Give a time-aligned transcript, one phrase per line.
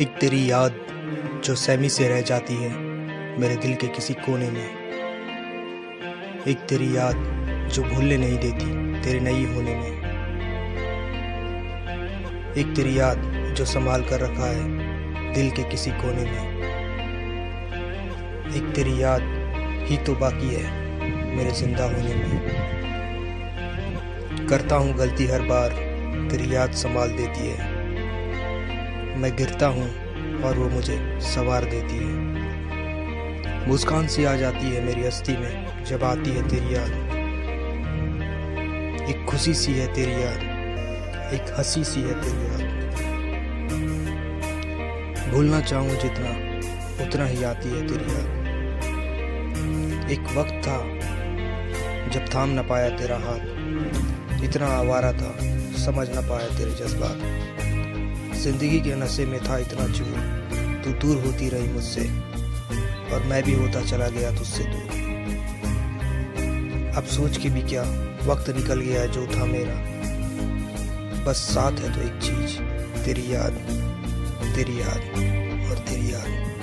[0.00, 0.74] एक तेरी याद
[1.44, 2.68] जो सहमी से रह जाती है
[3.40, 4.68] मेरे दिल के किसी कोने में।
[6.46, 7.16] एक तेरी याद
[7.72, 8.66] जो भूलने नहीं देती
[9.02, 9.92] तेरे नहीं होने में।
[12.56, 13.22] एक तेरी याद
[13.56, 16.44] जो संभाल कर रखा है दिल के किसी कोने में।
[18.56, 19.22] एक तेरी याद
[19.88, 20.64] ही तो बाकी है
[21.36, 22.30] मेरे ज़िंदा होने में।
[24.48, 25.70] करता हूँ गलती हर बार
[26.30, 27.77] तेरी याद संभाल देती है।
[29.18, 29.86] मैं गिरता हूँ
[30.42, 36.04] और वो मुझे सवार देती है। मुस्कान सी आ जाती है मेरी हस्ती में, जब
[36.04, 36.90] आती है तेरी याद।
[39.10, 40.40] एक खुशी सी है तेरी याद,
[41.34, 42.78] एक हँसी सी है तेरी याद।
[45.32, 46.30] भूलना चाहूँ जितना,
[47.06, 48.38] उतना ही आती है तेरी याद।
[50.10, 50.78] एक वक्त था,
[52.08, 55.36] जब थाम न पाया तेरा हाथ। इतना आवारा था,
[55.76, 57.48] समझ न पाया तेरे जज्बात।
[58.38, 62.04] ज़िंदगी के नशे में था इतना चूर तू दूर होती रही मुझसे,
[63.14, 64.96] और मैं भी होता चला गया तुझसे दूर।
[66.96, 67.82] अब सोच के भी क्या
[68.24, 69.76] वक्त निकल गया जो था मेरा।
[71.24, 72.58] बस साथ है तो एक चीज़,
[73.04, 73.54] तेरी याद
[74.54, 75.02] तेरी याद
[75.70, 76.57] और तेरी याद।